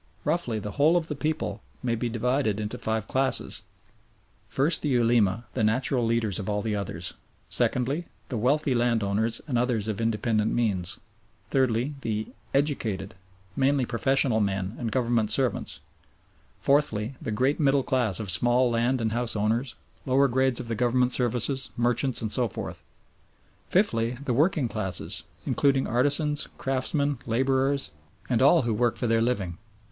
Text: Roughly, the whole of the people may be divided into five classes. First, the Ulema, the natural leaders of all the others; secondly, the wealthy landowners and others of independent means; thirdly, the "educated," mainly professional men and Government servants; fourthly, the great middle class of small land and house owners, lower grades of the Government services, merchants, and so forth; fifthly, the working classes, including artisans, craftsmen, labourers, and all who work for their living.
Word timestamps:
Roughly, 0.23 0.57
the 0.57 0.71
whole 0.71 0.97
of 0.97 1.09
the 1.09 1.15
people 1.15 1.61
may 1.83 1.93
be 1.93 2.09
divided 2.09 2.59
into 2.59 2.79
five 2.79 3.07
classes. 3.07 3.61
First, 4.49 4.81
the 4.81 4.89
Ulema, 4.89 5.45
the 5.53 5.63
natural 5.63 6.03
leaders 6.03 6.39
of 6.39 6.49
all 6.49 6.63
the 6.63 6.75
others; 6.75 7.13
secondly, 7.51 8.07
the 8.29 8.35
wealthy 8.39 8.73
landowners 8.73 9.41
and 9.47 9.59
others 9.59 9.87
of 9.87 10.01
independent 10.01 10.51
means; 10.51 10.97
thirdly, 11.51 11.97
the 12.01 12.29
"educated," 12.51 13.13
mainly 13.55 13.85
professional 13.85 14.39
men 14.41 14.75
and 14.79 14.91
Government 14.91 15.29
servants; 15.29 15.81
fourthly, 16.59 17.13
the 17.21 17.29
great 17.29 17.59
middle 17.59 17.83
class 17.83 18.19
of 18.19 18.31
small 18.31 18.71
land 18.71 19.01
and 19.01 19.11
house 19.11 19.35
owners, 19.35 19.75
lower 20.07 20.27
grades 20.27 20.59
of 20.59 20.67
the 20.67 20.73
Government 20.73 21.13
services, 21.13 21.69
merchants, 21.77 22.23
and 22.23 22.31
so 22.31 22.47
forth; 22.47 22.81
fifthly, 23.69 24.17
the 24.25 24.33
working 24.33 24.67
classes, 24.67 25.25
including 25.45 25.85
artisans, 25.85 26.47
craftsmen, 26.57 27.19
labourers, 27.27 27.91
and 28.31 28.41
all 28.41 28.63
who 28.63 28.73
work 28.73 28.95
for 28.97 29.05
their 29.05 29.21
living. 29.21 29.59